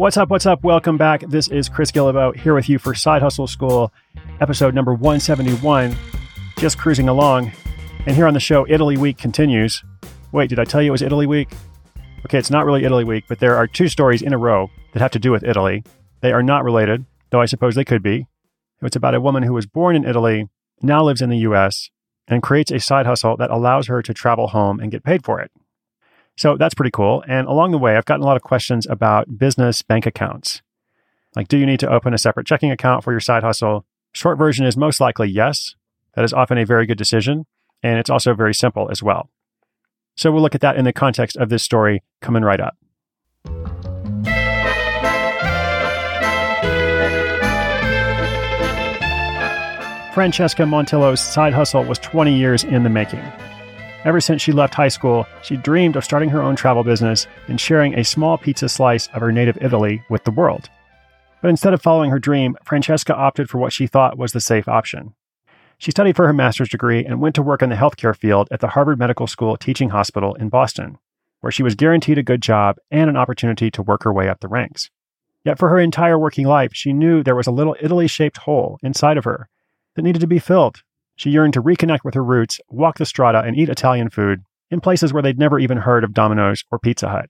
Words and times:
What's 0.00 0.16
up? 0.16 0.30
What's 0.30 0.46
up? 0.46 0.64
Welcome 0.64 0.96
back. 0.96 1.20
This 1.28 1.48
is 1.48 1.68
Chris 1.68 1.92
Guillebeau 1.92 2.34
here 2.34 2.54
with 2.54 2.70
you 2.70 2.78
for 2.78 2.94
Side 2.94 3.20
Hustle 3.20 3.46
School, 3.46 3.92
episode 4.40 4.74
number 4.74 4.94
171. 4.94 5.94
Just 6.56 6.78
cruising 6.78 7.10
along. 7.10 7.52
And 8.06 8.16
here 8.16 8.26
on 8.26 8.32
the 8.32 8.40
show, 8.40 8.66
Italy 8.66 8.96
Week 8.96 9.18
continues. 9.18 9.84
Wait, 10.32 10.48
did 10.48 10.58
I 10.58 10.64
tell 10.64 10.80
you 10.80 10.88
it 10.88 10.92
was 10.92 11.02
Italy 11.02 11.26
Week? 11.26 11.52
Okay, 12.24 12.38
it's 12.38 12.50
not 12.50 12.64
really 12.64 12.84
Italy 12.84 13.04
Week, 13.04 13.26
but 13.28 13.40
there 13.40 13.56
are 13.56 13.66
two 13.66 13.88
stories 13.88 14.22
in 14.22 14.32
a 14.32 14.38
row 14.38 14.70
that 14.94 15.02
have 15.02 15.10
to 15.10 15.18
do 15.18 15.32
with 15.32 15.44
Italy. 15.44 15.84
They 16.22 16.32
are 16.32 16.42
not 16.42 16.64
related, 16.64 17.04
though 17.28 17.42
I 17.42 17.44
suppose 17.44 17.74
they 17.74 17.84
could 17.84 18.02
be. 18.02 18.26
It's 18.80 18.96
about 18.96 19.14
a 19.14 19.20
woman 19.20 19.42
who 19.42 19.52
was 19.52 19.66
born 19.66 19.96
in 19.96 20.06
Italy, 20.06 20.48
now 20.80 21.04
lives 21.04 21.20
in 21.20 21.28
the 21.28 21.44
US, 21.50 21.90
and 22.26 22.42
creates 22.42 22.70
a 22.70 22.80
side 22.80 23.04
hustle 23.04 23.36
that 23.36 23.50
allows 23.50 23.88
her 23.88 24.00
to 24.00 24.14
travel 24.14 24.46
home 24.46 24.80
and 24.80 24.90
get 24.90 25.04
paid 25.04 25.26
for 25.26 25.42
it. 25.42 25.50
So 26.40 26.56
that's 26.56 26.72
pretty 26.72 26.90
cool. 26.90 27.22
And 27.28 27.46
along 27.46 27.72
the 27.72 27.76
way, 27.76 27.98
I've 27.98 28.06
gotten 28.06 28.22
a 28.22 28.26
lot 28.26 28.36
of 28.36 28.42
questions 28.42 28.86
about 28.86 29.36
business 29.36 29.82
bank 29.82 30.06
accounts. 30.06 30.62
Like, 31.36 31.48
do 31.48 31.58
you 31.58 31.66
need 31.66 31.80
to 31.80 31.92
open 31.92 32.14
a 32.14 32.18
separate 32.18 32.46
checking 32.46 32.70
account 32.70 33.04
for 33.04 33.12
your 33.12 33.20
side 33.20 33.42
hustle? 33.42 33.84
Short 34.12 34.38
version 34.38 34.64
is 34.64 34.74
most 34.74 35.02
likely 35.02 35.28
yes. 35.28 35.74
That 36.14 36.24
is 36.24 36.32
often 36.32 36.56
a 36.56 36.64
very 36.64 36.86
good 36.86 36.96
decision. 36.96 37.44
And 37.82 37.98
it's 37.98 38.08
also 38.08 38.32
very 38.32 38.54
simple 38.54 38.90
as 38.90 39.02
well. 39.02 39.28
So 40.16 40.32
we'll 40.32 40.40
look 40.40 40.54
at 40.54 40.62
that 40.62 40.76
in 40.76 40.86
the 40.86 40.94
context 40.94 41.36
of 41.36 41.50
this 41.50 41.62
story 41.62 42.02
coming 42.22 42.42
right 42.42 42.58
up. 42.58 42.74
Francesca 50.14 50.62
Montillo's 50.62 51.20
side 51.20 51.52
hustle 51.52 51.84
was 51.84 51.98
20 51.98 52.34
years 52.34 52.64
in 52.64 52.82
the 52.82 52.88
making. 52.88 53.20
Ever 54.02 54.20
since 54.20 54.40
she 54.40 54.52
left 54.52 54.72
high 54.72 54.88
school, 54.88 55.26
she 55.42 55.58
dreamed 55.58 55.94
of 55.94 56.04
starting 56.04 56.30
her 56.30 56.40
own 56.40 56.56
travel 56.56 56.82
business 56.82 57.26
and 57.48 57.60
sharing 57.60 57.94
a 57.94 58.04
small 58.04 58.38
pizza 58.38 58.66
slice 58.66 59.08
of 59.08 59.20
her 59.20 59.30
native 59.30 59.58
Italy 59.60 60.02
with 60.08 60.24
the 60.24 60.30
world. 60.30 60.70
But 61.42 61.48
instead 61.48 61.74
of 61.74 61.82
following 61.82 62.10
her 62.10 62.18
dream, 62.18 62.56
Francesca 62.64 63.14
opted 63.14 63.50
for 63.50 63.58
what 63.58 63.74
she 63.74 63.86
thought 63.86 64.16
was 64.16 64.32
the 64.32 64.40
safe 64.40 64.68
option. 64.68 65.14
She 65.76 65.90
studied 65.90 66.16
for 66.16 66.26
her 66.26 66.32
master's 66.32 66.70
degree 66.70 67.04
and 67.04 67.20
went 67.20 67.34
to 67.34 67.42
work 67.42 67.60
in 67.60 67.68
the 67.68 67.76
healthcare 67.76 68.16
field 68.16 68.48
at 68.50 68.60
the 68.60 68.68
Harvard 68.68 68.98
Medical 68.98 69.26
School 69.26 69.58
Teaching 69.58 69.90
Hospital 69.90 70.34
in 70.34 70.48
Boston, 70.48 70.96
where 71.40 71.50
she 71.50 71.62
was 71.62 71.74
guaranteed 71.74 72.16
a 72.16 72.22
good 72.22 72.40
job 72.40 72.76
and 72.90 73.10
an 73.10 73.18
opportunity 73.18 73.70
to 73.70 73.82
work 73.82 74.04
her 74.04 74.12
way 74.12 74.30
up 74.30 74.40
the 74.40 74.48
ranks. 74.48 74.88
Yet 75.44 75.58
for 75.58 75.68
her 75.68 75.78
entire 75.78 76.18
working 76.18 76.46
life, 76.46 76.70
she 76.74 76.94
knew 76.94 77.22
there 77.22 77.36
was 77.36 77.46
a 77.46 77.52
little 77.52 77.76
Italy 77.80 78.06
shaped 78.06 78.38
hole 78.38 78.78
inside 78.82 79.18
of 79.18 79.24
her 79.24 79.50
that 79.94 80.02
needed 80.02 80.20
to 80.20 80.26
be 80.26 80.38
filled 80.38 80.82
she 81.20 81.28
yearned 81.28 81.52
to 81.52 81.62
reconnect 81.62 82.02
with 82.02 82.14
her 82.14 82.24
roots, 82.24 82.60
walk 82.70 82.96
the 82.96 83.04
strata, 83.04 83.42
and 83.42 83.54
eat 83.54 83.68
Italian 83.68 84.08
food 84.08 84.42
in 84.70 84.80
places 84.80 85.12
where 85.12 85.22
they'd 85.22 85.38
never 85.38 85.58
even 85.58 85.76
heard 85.76 86.02
of 86.02 86.14
Domino's 86.14 86.64
or 86.72 86.78
Pizza 86.78 87.10
Hut. 87.10 87.28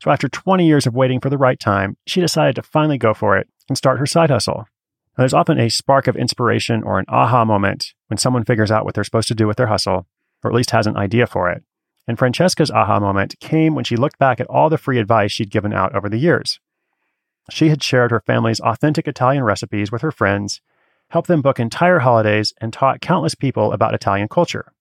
So 0.00 0.12
after 0.12 0.28
20 0.28 0.64
years 0.64 0.86
of 0.86 0.94
waiting 0.94 1.18
for 1.18 1.28
the 1.28 1.36
right 1.36 1.58
time, 1.58 1.96
she 2.06 2.20
decided 2.20 2.54
to 2.54 2.62
finally 2.62 2.96
go 2.96 3.14
for 3.14 3.36
it 3.36 3.48
and 3.68 3.76
start 3.76 3.98
her 3.98 4.06
side 4.06 4.30
hustle. 4.30 4.58
Now, 4.58 5.22
there's 5.22 5.34
often 5.34 5.58
a 5.58 5.68
spark 5.68 6.06
of 6.06 6.14
inspiration 6.14 6.84
or 6.84 7.00
an 7.00 7.06
aha 7.08 7.44
moment 7.44 7.92
when 8.06 8.18
someone 8.18 8.44
figures 8.44 8.70
out 8.70 8.84
what 8.84 8.94
they're 8.94 9.02
supposed 9.02 9.26
to 9.26 9.34
do 9.34 9.48
with 9.48 9.56
their 9.56 9.66
hustle, 9.66 10.06
or 10.44 10.50
at 10.52 10.54
least 10.54 10.70
has 10.70 10.86
an 10.86 10.96
idea 10.96 11.26
for 11.26 11.50
it. 11.50 11.64
And 12.06 12.16
Francesca's 12.16 12.70
aha 12.70 13.00
moment 13.00 13.34
came 13.40 13.74
when 13.74 13.84
she 13.84 13.96
looked 13.96 14.20
back 14.20 14.38
at 14.38 14.46
all 14.46 14.70
the 14.70 14.78
free 14.78 15.00
advice 15.00 15.32
she'd 15.32 15.50
given 15.50 15.72
out 15.72 15.92
over 15.92 16.08
the 16.08 16.18
years. 16.18 16.60
She 17.50 17.68
had 17.68 17.82
shared 17.82 18.12
her 18.12 18.20
family's 18.20 18.60
authentic 18.60 19.08
Italian 19.08 19.42
recipes 19.42 19.90
with 19.90 20.02
her 20.02 20.12
friends 20.12 20.60
helped 21.10 21.28
them 21.28 21.42
book 21.42 21.58
entire 21.58 21.98
holidays, 21.98 22.52
and 22.60 22.72
taught 22.72 23.00
countless 23.00 23.34
people 23.34 23.72
about 23.72 23.94
Italian 23.94 24.28
culture. 24.28 24.72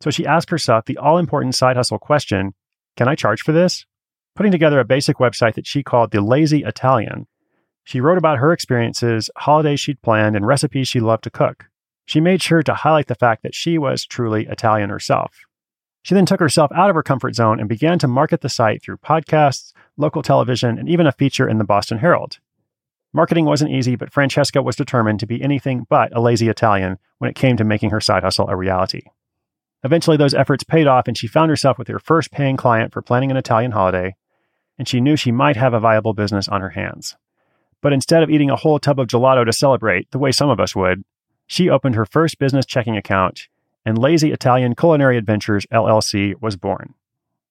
So 0.00 0.10
she 0.10 0.26
asked 0.26 0.50
herself 0.50 0.84
the 0.84 0.98
all 0.98 1.18
important 1.18 1.54
side 1.54 1.76
hustle 1.76 1.98
question 1.98 2.54
Can 2.96 3.08
I 3.08 3.14
charge 3.14 3.42
for 3.42 3.52
this? 3.52 3.86
Putting 4.34 4.52
together 4.52 4.80
a 4.80 4.84
basic 4.84 5.18
website 5.18 5.54
that 5.54 5.66
she 5.66 5.82
called 5.82 6.10
The 6.10 6.20
Lazy 6.20 6.64
Italian, 6.64 7.26
she 7.84 8.00
wrote 8.00 8.18
about 8.18 8.38
her 8.38 8.52
experiences, 8.52 9.30
holidays 9.36 9.80
she'd 9.80 10.02
planned, 10.02 10.36
and 10.36 10.46
recipes 10.46 10.88
she 10.88 11.00
loved 11.00 11.24
to 11.24 11.30
cook. 11.30 11.66
She 12.06 12.20
made 12.20 12.42
sure 12.42 12.62
to 12.62 12.74
highlight 12.74 13.08
the 13.08 13.14
fact 13.14 13.42
that 13.42 13.54
she 13.54 13.78
was 13.78 14.06
truly 14.06 14.46
Italian 14.46 14.90
herself. 14.90 15.36
She 16.02 16.14
then 16.14 16.26
took 16.26 16.40
herself 16.40 16.70
out 16.74 16.90
of 16.90 16.96
her 16.96 17.02
comfort 17.02 17.34
zone 17.34 17.60
and 17.60 17.68
began 17.68 17.98
to 18.00 18.08
market 18.08 18.40
the 18.40 18.48
site 18.48 18.82
through 18.82 18.98
podcasts, 18.98 19.72
local 19.96 20.22
television, 20.22 20.78
and 20.78 20.88
even 20.88 21.06
a 21.06 21.12
feature 21.12 21.48
in 21.48 21.58
the 21.58 21.64
Boston 21.64 21.98
Herald. 21.98 22.38
Marketing 23.14 23.44
wasn't 23.44 23.70
easy, 23.70 23.94
but 23.94 24.12
Francesca 24.12 24.62
was 24.62 24.76
determined 24.76 25.20
to 25.20 25.26
be 25.26 25.42
anything 25.42 25.86
but 25.90 26.16
a 26.16 26.20
lazy 26.20 26.48
Italian 26.48 26.98
when 27.18 27.28
it 27.28 27.36
came 27.36 27.58
to 27.58 27.64
making 27.64 27.90
her 27.90 28.00
side 28.00 28.22
hustle 28.22 28.48
a 28.48 28.56
reality. 28.56 29.02
Eventually, 29.84 30.16
those 30.16 30.32
efforts 30.32 30.64
paid 30.64 30.86
off, 30.86 31.08
and 31.08 31.18
she 31.18 31.26
found 31.26 31.50
herself 31.50 31.78
with 31.78 31.88
her 31.88 31.98
first 31.98 32.30
paying 32.30 32.56
client 32.56 32.92
for 32.92 33.02
planning 33.02 33.30
an 33.30 33.36
Italian 33.36 33.72
holiday, 33.72 34.16
and 34.78 34.88
she 34.88 35.00
knew 35.00 35.16
she 35.16 35.30
might 35.30 35.56
have 35.56 35.74
a 35.74 35.80
viable 35.80 36.14
business 36.14 36.48
on 36.48 36.62
her 36.62 36.70
hands. 36.70 37.16
But 37.82 37.92
instead 37.92 38.22
of 38.22 38.30
eating 38.30 38.48
a 38.48 38.56
whole 38.56 38.78
tub 38.78 38.98
of 38.98 39.08
gelato 39.08 39.44
to 39.44 39.52
celebrate, 39.52 40.10
the 40.10 40.18
way 40.18 40.32
some 40.32 40.48
of 40.48 40.60
us 40.60 40.74
would, 40.74 41.04
she 41.46 41.68
opened 41.68 41.96
her 41.96 42.06
first 42.06 42.38
business 42.38 42.64
checking 42.64 42.96
account, 42.96 43.48
and 43.84 43.98
Lazy 43.98 44.32
Italian 44.32 44.74
Culinary 44.74 45.18
Adventures 45.18 45.66
LLC 45.70 46.40
was 46.40 46.56
born. 46.56 46.94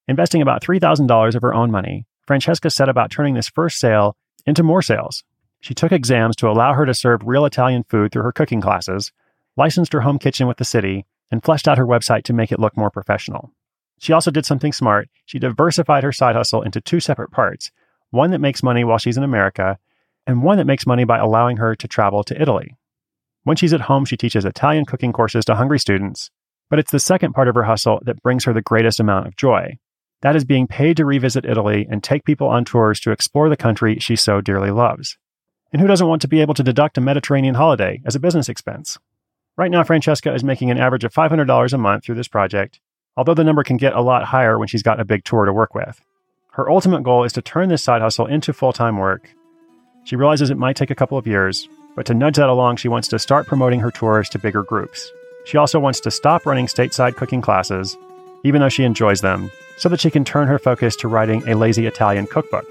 Investing 0.08 0.42
about 0.42 0.64
$3,000 0.64 1.36
of 1.36 1.42
her 1.44 1.54
own 1.54 1.70
money, 1.70 2.08
Francesca 2.26 2.70
set 2.72 2.90
about 2.90 3.12
turning 3.12 3.36
this 3.36 3.50
first 3.50 3.78
sale 3.78 4.16
into 4.48 4.64
more 4.64 4.82
sales 4.82 5.24
she 5.62 5.76
took 5.76 5.92
exams 5.92 6.36
to 6.38 6.50
allow 6.50 6.74
her 6.74 6.86
to 6.86 6.94
serve 6.94 7.22
real 7.24 7.46
Italian 7.46 7.84
food 7.84 8.12
through 8.12 8.24
her 8.24 8.32
cooking 8.32 8.62
classes, 8.62 9.12
licensed 9.56 9.94
her 9.94 10.02
home 10.02 10.20
kitchen 10.20 10.48
with 10.48 10.58
the 10.58 10.66
city, 10.66 11.06
and 11.30 11.44
fleshed 11.44 11.68
out 11.68 11.78
her 11.78 11.86
website 11.86 12.24
to 12.24 12.34
make 12.34 12.52
it 12.52 12.60
look 12.60 12.76
more 12.76 12.90
professional. 12.90 13.54
She 14.00 14.12
also 14.12 14.32
did 14.32 14.46
something 14.46 14.74
smart. 14.74 15.08
She 15.26 15.38
diversified 15.38 16.04
her 16.04 16.12
side 16.12 16.36
hustle 16.36 16.64
into 16.64 16.82
two 16.82 17.00
separate 17.00 17.32
parts 17.32 17.72
one 18.10 18.32
that 18.32 18.42
makes 18.42 18.62
money 18.62 18.84
while 18.84 18.98
she's 18.98 19.16
in 19.16 19.24
America, 19.24 19.78
and 20.28 20.44
one 20.44 20.58
that 20.58 20.68
makes 20.68 20.86
money 20.86 21.06
by 21.06 21.18
allowing 21.18 21.56
her 21.58 21.76
to 21.76 21.88
travel 21.88 22.26
to 22.26 22.42
Italy. 22.42 22.76
When 23.44 23.56
she's 23.56 23.74
at 23.74 23.82
home, 23.82 24.04
she 24.04 24.18
teaches 24.18 24.44
Italian 24.44 24.86
cooking 24.86 25.14
courses 25.14 25.46
to 25.46 25.56
hungry 25.56 25.80
students, 25.80 26.30
but 26.70 26.78
it's 26.78 26.92
the 26.92 27.00
second 27.00 27.34
part 27.34 27.48
of 27.48 27.56
her 27.56 27.64
hustle 27.64 28.00
that 28.04 28.22
brings 28.22 28.44
her 28.44 28.54
the 28.54 28.62
greatest 28.62 29.00
amount 29.00 29.28
of 29.28 29.38
joy. 29.38 29.78
That 30.24 30.36
is 30.36 30.44
being 30.44 30.68
paid 30.68 30.98
to 30.98 31.06
revisit 31.06 31.46
Italy 31.46 31.88
and 31.90 32.04
take 32.04 32.26
people 32.26 32.48
on 32.48 32.66
tours 32.66 33.00
to 33.02 33.12
explore 33.12 33.50
the 33.50 33.58
country 33.58 33.98
she 34.00 34.16
so 34.16 34.42
dearly 34.42 34.72
loves. 34.72 35.18
And 35.72 35.82
who 35.82 35.88
doesn't 35.88 36.08
want 36.08 36.22
to 36.24 36.28
be 36.28 36.42
able 36.42 36.54
to 36.56 36.64
deduct 36.64 36.98
a 36.98 37.02
Mediterranean 37.02 37.56
holiday 37.56 38.02
as 38.06 38.16
a 38.16 38.20
business 38.20 38.50
expense? 38.50 38.98
Right 39.58 39.72
now, 39.72 39.84
Francesca 39.84 40.34
is 40.34 40.44
making 40.44 40.70
an 40.70 40.78
average 40.78 41.04
of 41.04 41.14
$500 41.14 41.74
a 41.74 41.78
month 41.78 42.04
through 42.04 42.16
this 42.16 42.28
project, 42.28 42.80
although 43.16 43.34
the 43.34 43.44
number 43.44 43.64
can 43.64 43.78
get 43.78 43.94
a 43.94 44.02
lot 44.02 44.26
higher 44.26 44.60
when 44.60 44.68
she's 44.68 44.84
got 44.84 45.00
a 45.00 45.06
big 45.06 45.24
tour 45.24 45.46
to 45.46 45.54
work 45.54 45.74
with. 45.74 46.02
Her 46.54 46.70
ultimate 46.70 47.04
goal 47.04 47.24
is 47.24 47.32
to 47.34 47.42
turn 47.42 47.70
this 47.70 47.84
side 47.84 48.02
hustle 48.02 48.26
into 48.26 48.52
full 48.52 48.74
time 48.74 48.98
work. 48.98 49.30
She 50.04 50.18
realizes 50.18 50.50
it 50.50 50.58
might 50.58 50.76
take 50.76 50.90
a 50.90 50.96
couple 50.96 51.18
of 51.18 51.28
years, 51.28 51.70
but 51.96 52.06
to 52.08 52.14
nudge 52.14 52.36
that 52.36 52.50
along, 52.50 52.78
she 52.78 52.90
wants 52.90 53.08
to 53.10 53.20
start 53.20 53.48
promoting 53.48 53.80
her 53.80 53.92
tours 53.92 54.28
to 54.30 54.40
bigger 54.40 54.64
groups. 54.64 55.10
She 55.46 55.58
also 55.58 55.80
wants 55.80 56.02
to 56.02 56.12
stop 56.12 56.46
running 56.46 56.68
stateside 56.68 57.16
cooking 57.16 57.42
classes, 57.42 57.98
even 58.44 58.60
though 58.60 58.70
she 58.70 58.84
enjoys 58.84 59.22
them, 59.22 59.50
so 59.78 59.88
that 59.90 60.02
she 60.02 60.12
can 60.12 60.26
turn 60.26 60.48
her 60.48 60.60
focus 60.60 60.96
to 60.98 61.08
writing 61.08 61.48
a 61.48 61.56
lazy 61.56 61.88
Italian 61.88 62.28
cookbook. 62.28 62.66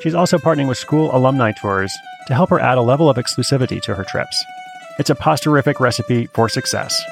She's 0.00 0.14
also 0.14 0.38
partnering 0.38 0.68
with 0.68 0.78
school 0.78 1.14
alumni 1.14 1.52
tours 1.52 1.92
to 2.28 2.34
help 2.34 2.50
her 2.50 2.60
add 2.60 2.78
a 2.78 2.82
level 2.82 3.10
of 3.10 3.16
exclusivity 3.16 3.82
to 3.82 3.94
her 3.94 4.04
trips. 4.04 4.44
It's 4.98 5.10
a 5.10 5.14
posterific 5.14 5.80
recipe 5.80 6.26
for 6.26 6.48
success. 6.48 7.02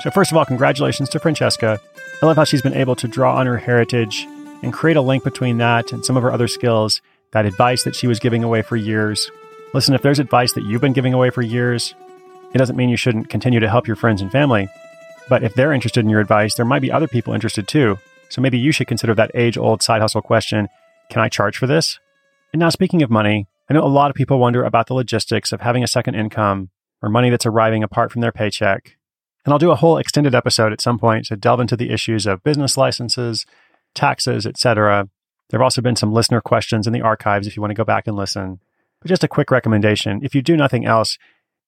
So, 0.00 0.10
first 0.10 0.32
of 0.32 0.38
all, 0.38 0.46
congratulations 0.46 1.10
to 1.10 1.20
Francesca. 1.20 1.78
I 2.22 2.26
love 2.26 2.36
how 2.36 2.44
she's 2.44 2.62
been 2.62 2.74
able 2.74 2.96
to 2.96 3.06
draw 3.06 3.36
on 3.36 3.46
her 3.46 3.58
heritage 3.58 4.26
and 4.62 4.72
create 4.72 4.96
a 4.96 5.02
link 5.02 5.24
between 5.24 5.58
that 5.58 5.92
and 5.92 6.04
some 6.04 6.16
of 6.16 6.22
her 6.22 6.32
other 6.32 6.48
skills, 6.48 7.02
that 7.32 7.46
advice 7.46 7.84
that 7.84 7.94
she 7.94 8.06
was 8.06 8.18
giving 8.18 8.42
away 8.42 8.62
for 8.62 8.76
years. 8.76 9.30
Listen, 9.74 9.94
if 9.94 10.02
there's 10.02 10.18
advice 10.18 10.54
that 10.54 10.64
you've 10.64 10.80
been 10.80 10.94
giving 10.94 11.14
away 11.14 11.30
for 11.30 11.42
years, 11.42 11.94
it 12.52 12.58
doesn't 12.58 12.76
mean 12.76 12.88
you 12.88 12.96
shouldn't 12.96 13.30
continue 13.30 13.60
to 13.60 13.68
help 13.68 13.86
your 13.86 13.96
friends 13.96 14.20
and 14.20 14.30
family. 14.30 14.68
But 15.28 15.42
if 15.42 15.54
they're 15.54 15.72
interested 15.72 16.00
in 16.00 16.10
your 16.10 16.20
advice, 16.20 16.54
there 16.54 16.66
might 16.66 16.82
be 16.82 16.90
other 16.90 17.06
people 17.06 17.32
interested 17.32 17.68
too. 17.68 17.98
So 18.28 18.40
maybe 18.40 18.58
you 18.58 18.72
should 18.72 18.88
consider 18.88 19.14
that 19.14 19.30
age 19.34 19.56
old 19.56 19.82
side 19.82 20.00
hustle 20.00 20.22
question 20.22 20.68
Can 21.10 21.22
I 21.22 21.28
charge 21.28 21.56
for 21.56 21.66
this? 21.66 21.98
And 22.52 22.60
now, 22.60 22.70
speaking 22.70 23.02
of 23.02 23.10
money, 23.10 23.46
I 23.68 23.74
know 23.74 23.84
a 23.84 23.86
lot 23.86 24.10
of 24.10 24.16
people 24.16 24.38
wonder 24.38 24.64
about 24.64 24.88
the 24.88 24.94
logistics 24.94 25.52
of 25.52 25.60
having 25.60 25.84
a 25.84 25.88
second 25.88 26.16
income 26.16 26.70
or 27.00 27.08
money 27.08 27.30
that's 27.30 27.46
arriving 27.46 27.84
apart 27.84 28.10
from 28.10 28.20
their 28.20 28.32
paycheck. 28.32 28.96
And 29.44 29.52
I'll 29.52 29.58
do 29.58 29.70
a 29.70 29.76
whole 29.76 29.96
extended 29.96 30.34
episode 30.34 30.72
at 30.72 30.80
some 30.80 30.98
point 30.98 31.26
to 31.26 31.36
delve 31.36 31.60
into 31.60 31.76
the 31.76 31.90
issues 31.90 32.26
of 32.26 32.42
business 32.42 32.76
licenses, 32.76 33.46
taxes, 33.94 34.46
etc. 34.46 35.08
There 35.48 35.58
have 35.58 35.64
also 35.64 35.80
been 35.80 35.96
some 35.96 36.12
listener 36.12 36.40
questions 36.40 36.86
in 36.86 36.92
the 36.92 37.00
archives 37.00 37.46
if 37.46 37.56
you 37.56 37.62
want 37.62 37.70
to 37.70 37.76
go 37.76 37.84
back 37.84 38.06
and 38.06 38.16
listen. 38.16 38.60
But 39.00 39.08
just 39.08 39.24
a 39.24 39.28
quick 39.28 39.50
recommendation 39.50 40.20
if 40.22 40.34
you 40.34 40.42
do 40.42 40.56
nothing 40.56 40.84
else, 40.84 41.18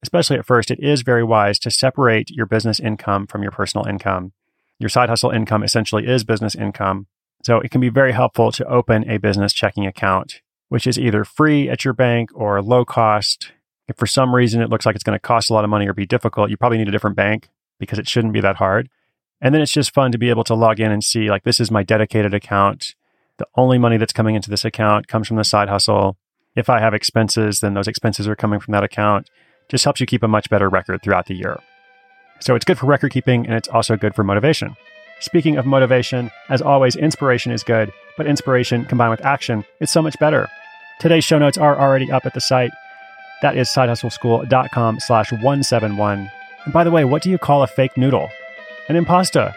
especially 0.03 0.39
at 0.39 0.47
first, 0.47 0.71
it 0.71 0.81
is 0.81 1.03
very 1.03 1.25
wise 1.25 1.59
to 1.61 1.71
separate 1.71 2.31
your 2.31 2.47
business 2.47 2.81
income 2.81 3.27
from 3.27 3.43
your 3.43 3.53
personal 3.53 3.87
income. 3.87 4.33
Your 4.79 4.89
side 4.89 5.09
hustle 5.09 5.31
income 5.31 5.63
essentially 5.63 6.07
is 6.07 6.25
business 6.25 6.55
income. 6.55 7.07
So 7.45 7.59
it 7.59 7.71
can 7.71 7.81
be 7.81 7.89
very 7.89 8.13
helpful 8.13 8.53
to 8.53 8.67
open 8.67 9.09
a 9.09 9.19
business 9.19 9.53
checking 9.53 9.87
account, 9.87 10.41
which 10.69 10.87
is 10.87 10.99
either 10.99 11.25
free 11.25 11.69
at 11.69 11.85
your 11.85 11.95
bank 11.95 12.31
or 12.35 12.63
low 12.63 12.85
cost. 12.85 13.53
If 13.89 13.97
for 13.97 14.07
some 14.07 14.35
reason 14.35 14.63
it 14.63 14.71
looks 14.71 14.87
like 14.87 14.95
it's 14.95 15.05
going 15.05 15.17
to 15.17 15.21
cost 15.21 15.51
a 15.51 15.53
lot 15.53 15.65
of 15.65 15.71
money 15.71 15.89
or 15.89 15.93
be 15.93 16.07
difficult, 16.07 16.51
you 16.51 16.57
probably 16.57 16.79
need 16.79 16.89
a 16.89 16.93
different 16.93 17.17
bank 17.17 17.49
because 17.79 17.99
it 17.99 18.09
shouldn't 18.09 18.33
be 18.33 18.41
that 18.41 18.57
hard. 18.57 18.89
And 19.41 19.53
then 19.53 19.61
it's 19.61 19.73
just 19.73 19.93
fun 19.93 20.13
to 20.13 20.19
be 20.19 20.31
able 20.31 20.45
to 20.45 20.55
log 20.55 20.79
in 20.79 20.93
and 20.93 21.03
see, 21.03 21.29
like, 21.29 21.43
this 21.43 21.59
is 21.59 21.71
my 21.71 21.83
dedicated 21.83 22.33
account. 22.33 22.95
The 23.39 23.47
only 23.57 23.77
money 23.77 23.97
that's 23.97 24.13
coming 24.13 24.37
into 24.37 24.51
this 24.51 24.65
account 24.65 25.09
comes 25.09 25.27
from 25.27 25.37
the 25.37 25.43
side 25.43 25.69
hustle. 25.69 26.17
If 26.55 26.71
I 26.71 26.79
have 26.79 26.95
expenses, 26.95 27.59
then 27.59 27.75
those 27.75 27.89
expenses 27.89 28.29
are 28.29 28.37
coming 28.37 28.61
from 28.61 28.73
that 28.73 28.85
account. 28.85 29.29
Just 29.73 29.85
helps 29.85 30.01
you 30.01 30.07
keep 30.07 30.23
a 30.23 30.29
much 30.29 30.51
better 30.51 30.69
record 30.69 31.03
throughout 31.03 31.27
the 31.27 31.35
year. 31.35 31.59
So 32.41 32.55
it's 32.55 32.67
good 32.67 32.79
for 32.79 32.85
record 32.85 33.11
keeping 33.11 33.47
and 33.47 33.55
it's 33.55 33.69
also 33.69 33.97
good 33.97 34.15
for 34.15 34.23
motivation. 34.23 34.77
Speaking 35.21 35.57
of 35.57 35.65
motivation, 35.65 36.31
as 36.51 36.61
always, 36.61 36.95
inspiration 36.95 37.53
is 37.53 37.63
good, 37.63 37.91
but 38.19 38.27
inspiration 38.27 38.85
combined 38.85 39.13
with 39.13 39.25
action 39.25 39.65
is 39.81 39.91
so 39.91 40.03
much 40.03 40.19
better. 40.19 40.47
Today's 41.01 41.25
show 41.25 41.39
notes 41.39 41.57
are 41.57 41.81
already 41.81 42.13
up 42.13 42.27
at 42.27 42.35
the 42.35 42.41
site. 42.41 42.71
That 43.41 43.57
is 43.57 43.71
sidehustleschool.com 43.71 45.01
slash 45.01 45.33
171. 45.33 46.31
And 46.65 46.73
by 46.75 46.85
the 46.85 46.91
way, 46.91 47.07
what 47.07 47.23
do 47.23 47.31
you 47.31 47.39
call 47.39 47.63
a 47.63 47.67
fake 47.67 47.97
noodle? 47.97 48.29
An 48.91 49.03
impasta. 49.03 49.55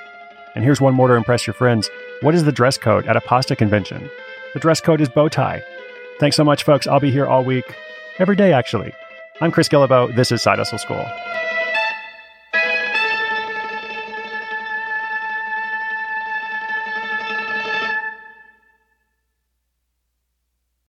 And 0.56 0.64
here's 0.64 0.80
one 0.80 0.94
more 0.94 1.10
to 1.10 1.16
impress 1.16 1.46
your 1.46 1.56
friends. 1.56 1.90
What 2.22 2.36
is 2.36 2.46
the 2.46 2.54
dress 2.54 2.78
code 2.78 3.06
at 3.06 3.18
a 3.18 3.22
pasta 3.22 3.54
convention? 3.54 4.10
The 4.54 4.62
dress 4.62 4.80
code 4.80 5.02
is 5.02 5.10
bow 5.10 5.28
tie. 5.28 5.62
Thanks 6.22 6.38
so 6.38 6.46
much, 6.46 6.64
folks. 6.64 6.88
I'll 6.88 7.02
be 7.02 7.12
here 7.12 7.26
all 7.26 7.44
week. 7.44 7.76
Every 8.18 8.38
day, 8.38 8.54
actually. 8.54 8.94
I'm 9.42 9.52
Chris 9.52 9.68
Guillebeau. 9.68 10.16
This 10.16 10.32
is 10.32 10.42
Side 10.42 10.60
Hustle 10.60 10.78
School. 10.78 11.06